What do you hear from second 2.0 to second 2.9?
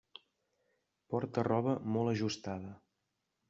ajustada.